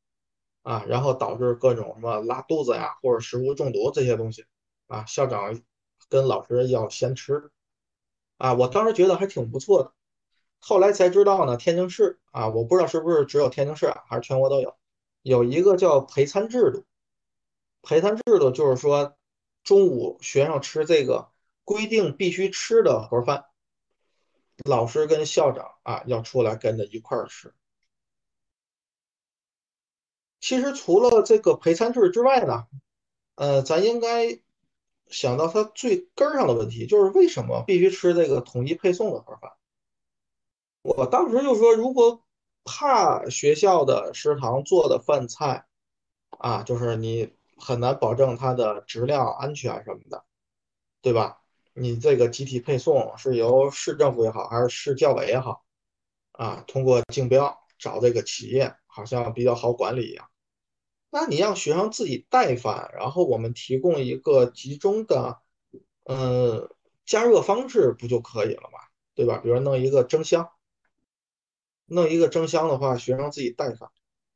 [0.63, 4.45] 啊，然后导致各种什么拉肚子呀，或者食物中毒这些东西，
[4.87, 5.61] 啊，校长
[6.09, 7.51] 跟老师要先吃，
[8.37, 9.93] 啊，我当时觉得还挺不错的，
[10.59, 14.75] 后来才知道呢，天津市啊，我不知道是不是只有天津市啊，还是全国都有，
[15.21, 16.85] 有一个叫陪餐制度。
[17.85, 19.17] 陪餐制度就是说，
[19.61, 21.32] 中午学生吃这个
[21.63, 23.45] 规定必须吃的盒饭，
[24.65, 27.53] 老师跟校长啊要出来跟着一块儿吃。
[30.39, 32.67] 其实除了这个陪餐制之外呢，
[33.35, 34.39] 呃，咱应该
[35.07, 39.51] 想到它最根儿上的问题，就是为什么必须吃这个统一配送的盒饭？
[40.81, 42.25] 我当时就说，如果
[42.63, 45.65] 怕学校的食堂做的饭菜
[46.29, 47.35] 啊，就是你。
[47.55, 50.25] 很难保证它的质量安全什么的，
[51.01, 51.42] 对吧？
[51.73, 55.63] 你这个集体配送是由市政府也好，还是市教委也好，
[56.31, 60.29] 啊，通过竞标找这个企业，好像比较好管理一样。
[61.09, 65.41] 那你让学生自己带饭，然后我们提供一个集中的，
[66.05, 66.69] 嗯，
[67.05, 68.79] 加热方式不就可以了嘛？
[69.15, 69.37] 对吧？
[69.37, 70.49] 比如弄一个蒸箱，
[71.85, 73.91] 弄一个蒸箱的话，学生自己带饭。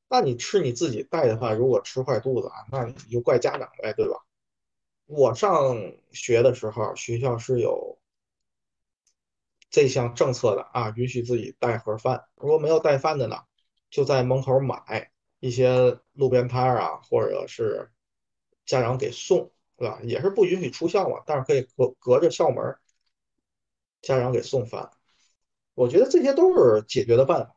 [0.08, 4.16] 那你吃你自己带的饭，如果吃坏肚子啊，那你就怪家长呗，对吧？
[5.08, 7.98] 我上学的时候，学校是有
[9.70, 12.26] 这项政策的啊，允许自己带盒饭。
[12.36, 13.38] 如果没有带饭的呢，
[13.90, 17.90] 就在门口买一些路边摊啊，或者是
[18.66, 20.00] 家长给送，对吧？
[20.04, 22.76] 也是不允许出校嘛，但是可以隔隔着校门，
[24.02, 24.92] 家长给送饭。
[25.74, 27.56] 我觉得这些都是解决的办法。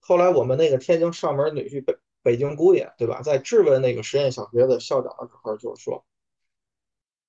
[0.00, 3.22] 后来我们那个天津上门女婿被北京姑爷，对吧？
[3.22, 6.04] 在质问那个实验小学的校长的时候，就是说，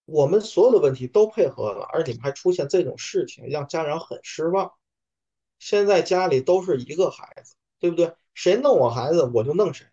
[0.06, 4.74] 我们所有的问题都配合了，而你们还出现这种事情，让家长很失望。
[5.60, 8.16] 现在家里都是一个孩子，对不对？
[8.34, 9.86] 谁弄我孩子，我就弄谁，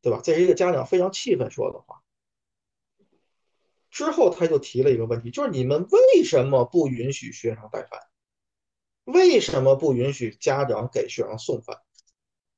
[0.00, 0.22] 对吧？
[0.24, 2.02] 这是一个家长非常气愤说的话。
[3.90, 8.00] 之后他就提了一个问题，就是你们为什么不允许学生带饭？
[9.04, 11.82] 为什么不允许家长给学生送饭？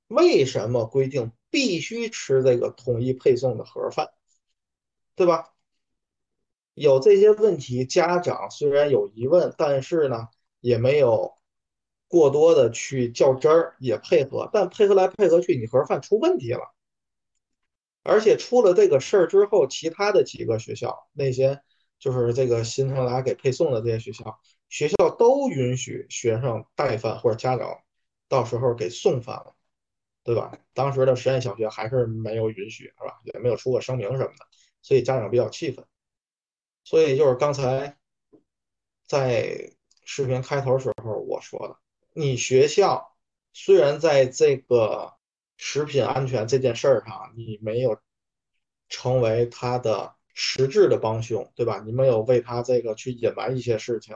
[0.07, 4.11] 为什么规定必须吃这个统一配送的盒饭，
[5.15, 5.55] 对吧？
[6.75, 10.29] 有这些问题，家长虽然有疑问，但是呢，
[10.61, 11.35] 也没有
[12.07, 14.49] 过多的去较真儿，也配合。
[14.53, 16.73] 但配合来配合去，你盒饭出问题了，
[18.05, 21.61] 而且出了这个事儿之后，其他的几个学校，那些
[21.99, 24.39] 就是这个新生来给配送的这些学校，
[24.69, 27.79] 学校都允许学生带饭或者家长
[28.29, 29.57] 到时候给送饭了。
[30.29, 30.53] 对吧？
[30.75, 33.19] 当时的实验小学还是没有允许，是吧？
[33.25, 34.47] 也没有出过声明什么的，
[34.83, 35.87] 所以家长比较气愤。
[36.85, 37.97] 所以就是刚才
[39.07, 39.73] 在
[40.05, 41.79] 视频开头时候我说的，
[42.13, 43.17] 你学校
[43.55, 45.15] 虽然在这个
[45.57, 47.99] 食品安全这件事儿上，你没有
[48.91, 51.83] 成为他的实质的帮凶，对吧？
[51.87, 54.15] 你没有为他这个去隐瞒一些事情，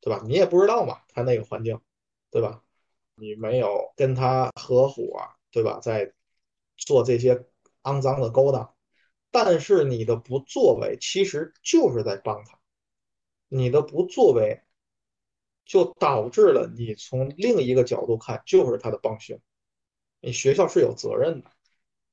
[0.00, 0.22] 对吧？
[0.24, 1.80] 你也不知道嘛，他那个环境，
[2.30, 2.62] 对吧？
[3.16, 5.20] 你没有跟他合伙。
[5.50, 5.80] 对吧？
[5.80, 6.12] 在
[6.76, 7.46] 做这些
[7.82, 8.74] 肮脏的勾当，
[9.30, 12.58] 但是你的不作为其实就是在帮他，
[13.48, 14.62] 你的不作为
[15.64, 19.40] 就导致了你从另一个角度看就是他的帮凶。
[20.20, 21.50] 你学校是有责任的，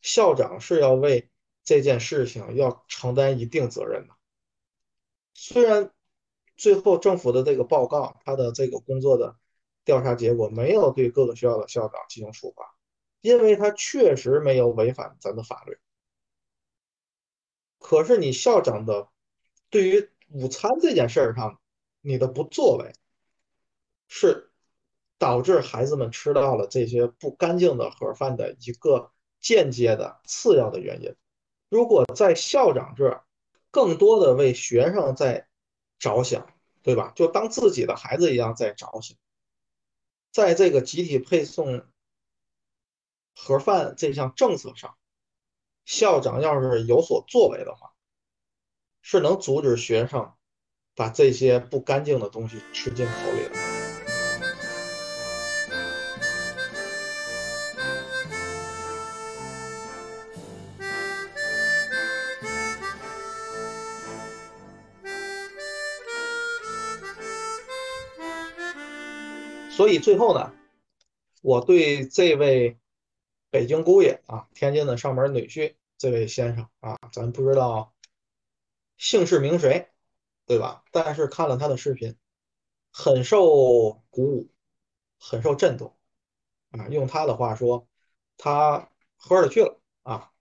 [0.01, 1.29] 校长是要为
[1.63, 4.13] 这件事情要承担一定责任的。
[5.33, 5.91] 虽然
[6.55, 9.35] 最后政府的这个报告，他的这个工作的
[9.83, 12.74] 调查结果没有对各个学校的校长进行处罚。
[13.25, 15.79] 因为他确实没有违反咱的法律，
[17.79, 19.09] 可是你校长的
[19.71, 21.59] 对于午餐这件事儿上，
[22.01, 22.93] 你的不作为，
[24.07, 24.51] 是
[25.17, 31.15] 导致孩子们吃到了这些不干净的盒饭的一个间接的次要的原因。
[31.67, 33.23] 如果在校长这儿
[33.71, 35.47] 更多的为学生在
[35.97, 36.47] 着想，
[36.83, 37.11] 对吧？
[37.15, 39.17] 就当自己的孩子一样在着想，
[40.31, 41.87] 在这个集体配送。
[43.35, 44.95] 盒饭这项政策上，
[45.83, 47.91] 校长要是有所作为的话，
[49.01, 50.33] 是能阻止学生
[50.95, 53.75] 把这些不干净的东西吃进口里的。
[69.69, 70.53] 所以最后呢，
[71.41, 72.77] 我对这位
[73.55, 77.95] 北京姑爷啊，天津的上门女婿这位先生啊，咱不知道
[78.97, 79.93] 姓氏名谁，
[80.45, 80.83] 对吧？
[80.91, 82.17] 但是看了他的视频，
[82.91, 84.51] 很受鼓舞，
[85.21, 85.95] 很受震动
[86.71, 86.89] 啊。
[86.89, 87.87] 用他的话说，
[88.35, 90.33] 他喝了去了啊。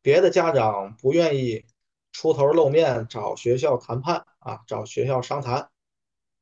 [0.00, 1.64] 别的家长不愿意
[2.10, 5.70] 出头露面找学校谈判啊，找学校商谈，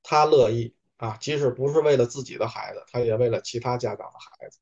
[0.03, 0.75] 他乐意。
[0.97, 4.61] 啊，即使不是为了自己的孩子，他也为了其他家长的孩子。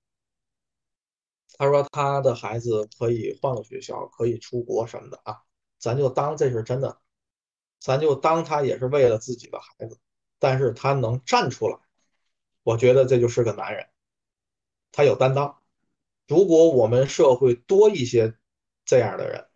[1.57, 5.43] 他说他的孩子可以换个学校，可以出国什么的啊，
[5.79, 6.99] 咱就当这是真的，
[7.81, 9.99] 咱就当他也是为了自己的孩子。
[10.39, 11.77] 但是他能站出来，
[12.63, 13.89] 我觉得这就是个男人，
[14.93, 15.59] 他有担当。
[16.29, 18.35] 如果我们社会多一些
[18.85, 19.47] 这样的人，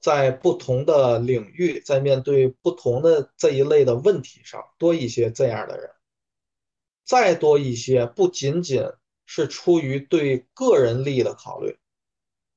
[0.00, 5.90] 在不同的领域，在面对不同的这一类的问题上，多一些这样的人，
[7.04, 8.82] 再多一些，不仅仅
[9.26, 11.78] 是出于对个人利益的考虑，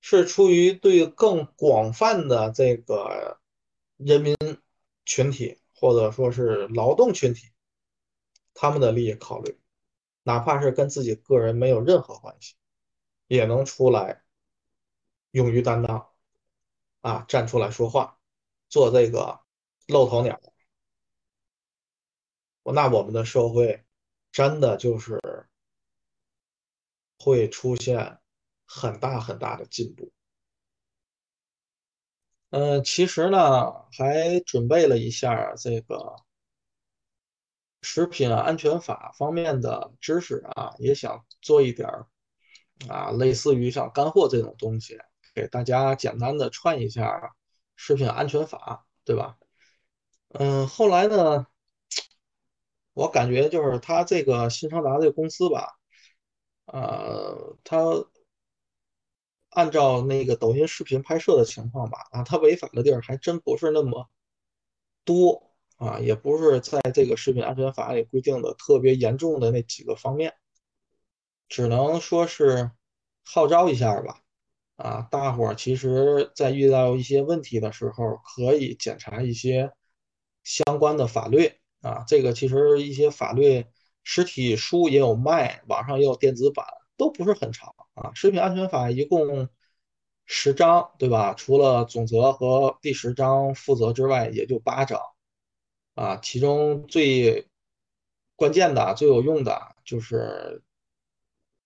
[0.02, 3.40] 是出于对更广泛的这个
[3.98, 4.36] 人民
[5.06, 7.48] 群体或者说是劳动群体
[8.54, 9.60] 他们的利益考虑，
[10.24, 12.56] 哪怕是跟自己个人没有任何关系，
[13.28, 14.24] 也能出来
[15.32, 16.10] 勇于担当。
[17.02, 18.20] 啊，站出来说话，
[18.68, 19.40] 做这个
[19.88, 20.42] 露头鸟，
[22.64, 23.86] 那我们的社会
[24.30, 25.37] 真的就是
[27.18, 28.20] 会出现
[28.66, 30.12] 很大很大的进步。
[32.50, 36.16] 嗯，其实呢，还准备了一下这个
[37.82, 41.90] 食品安全法方面的知识啊，也想做一点
[42.88, 44.98] 啊，类似于像干货这种东西。
[45.36, 47.36] 给大家简单的串一下
[47.76, 49.38] 食品安全法，对吧？
[50.30, 51.46] 嗯，后来呢，
[52.94, 55.78] 我感觉就是他这个新昌达这个公司吧，
[56.68, 58.06] 呃，他
[59.50, 64.08] 按照那个抖音视频拍摄的情况吧，啊，他违法的地儿还真不是那么
[65.04, 70.36] 多啊，也不是在这个食品安全法里规定的特别严重的那几个方面，
[71.50, 72.72] 只能说是
[73.24, 74.22] 号召一下吧。
[74.76, 79.74] 啊，大伙儿其实，在遇到一些问题的时候，可以检查一些
[80.44, 81.52] 相关的法律
[81.82, 82.04] 啊。
[82.08, 83.66] 这个其实一些法律
[84.10, 88.14] 实体书也有卖，网上也有电子版，都不是很长啊。
[88.16, 89.50] 食品安全法一共
[90.26, 91.34] 十章，对吧？
[91.34, 95.02] 除了总则和第十章负责之外，也就八章
[95.96, 96.16] 啊。
[96.24, 97.50] 其中最
[98.38, 100.64] 关键的、最有用的就是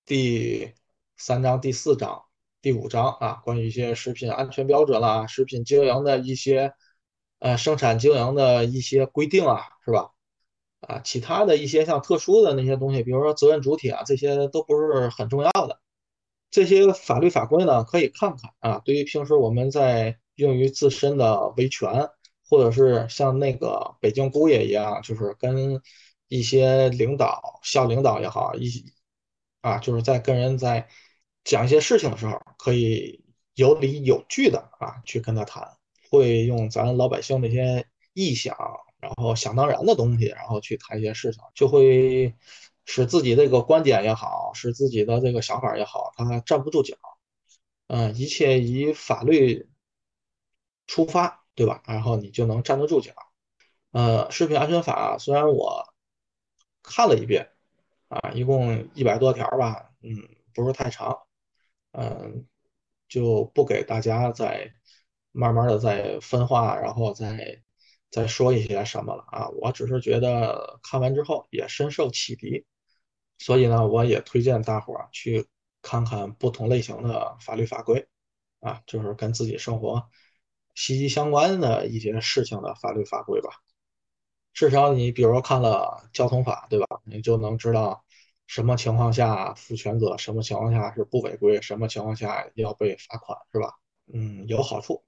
[0.03, 0.73] 第
[1.17, 2.25] 三章、第四章。
[2.59, 6.73] 第五章啊，关于一些食品安全标准啦，食品经营的一些
[7.37, 10.11] 呃生产经营的一些规定啊，是吧？
[10.81, 15.79] 啊，其他的一些像特殊的那些东西，比如说责任主体啊，这些都不是很重要的。
[16.49, 18.81] 这些法律法规呢，可以看看啊。
[18.83, 22.09] 对于平时我们在用于自身的维权，
[22.49, 25.81] 或者是像那个北京姑爷一样，就是跟
[26.27, 28.69] 一些领导、校领导也好，一
[29.61, 30.87] 啊，就是在跟人在。
[31.43, 33.25] 讲一些事情的时候，可以
[33.55, 35.67] 有理有据的啊去跟他谈，
[36.11, 38.55] 会用咱老百姓那些臆想，
[39.01, 42.35] 然后想当然的东西，然后去谈一些事情，就会
[42.85, 46.95] 使自己这个观点也好，使自己的这个想法也好，他站不住脚。
[47.87, 49.69] 嗯，一切以法律
[50.87, 51.81] 出发，对吧？
[51.85, 53.11] 然后你就能站得住脚。
[53.91, 55.93] 呃，食品安全法虽然我
[56.83, 57.49] 看了一遍
[58.07, 60.15] 啊，一共一百多条吧，嗯，
[60.53, 61.17] 不是太长。
[61.91, 62.45] 嗯，
[63.09, 64.73] 就不给大家再
[65.33, 67.61] 慢慢的再分化，然后再
[68.11, 69.49] 再说一些什么了啊！
[69.49, 72.65] 我只是觉得看完之后也深受启迪，
[73.39, 75.47] 所以呢，我也推荐大伙儿去
[75.81, 78.07] 看看不同类型的法律法规
[78.59, 80.09] 啊，就是跟自己生活
[80.75, 83.49] 息息相关的一些事情的法律法规吧。
[84.53, 86.85] 至少你比如说看了交通法，对吧？
[87.05, 88.03] 你就能知道。
[88.47, 90.17] 什么情况下负全责？
[90.17, 91.61] 什么情况下是不违规？
[91.61, 93.37] 什么情况下要被罚款？
[93.53, 93.75] 是吧？
[94.11, 95.05] 嗯，有好处。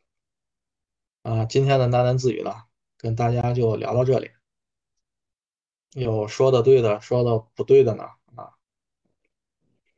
[1.24, 2.64] 啊，今天的喃喃自语呢，
[3.04, 4.32] 跟大家就聊到这里。
[5.92, 8.56] 有说的对的，说的不对的呢，啊，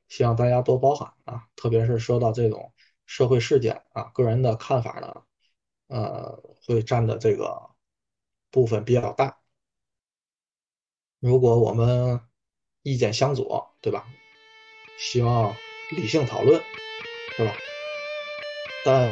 [0.07, 1.47] 希望大家多包涵啊。
[1.55, 2.73] 特别是说到这种
[3.05, 5.23] 社会事件啊，个人的看法呢，
[5.85, 7.69] 呃，会占的这个
[8.49, 9.37] 部分比较大。
[11.19, 12.19] 如果我们
[12.81, 14.07] 意见相左，对吧？
[14.97, 15.55] 希望
[15.95, 16.59] 理性讨论，
[17.37, 17.53] 是吧？
[18.83, 19.11] 但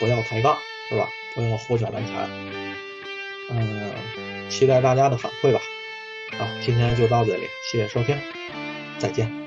[0.00, 1.08] 不要抬杠，是吧？
[1.36, 2.85] 不要胡搅蛮缠。
[3.50, 5.60] 嗯，期待大家的反馈吧。
[6.38, 8.18] 好，今天就到这里，谢谢收听，
[8.98, 9.45] 再见。